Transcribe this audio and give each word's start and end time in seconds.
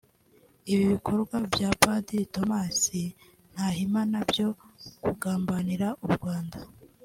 Ibi 0.71 0.83
bikorwa 0.93 1.35
bya 1.53 1.69
Padiri 1.81 2.25
Thomas 2.33 2.79
Nahimana 3.53 4.17
byo 4.29 4.47
kugambanira 5.03 5.87
u 6.05 6.07
Rwanda 6.15 6.57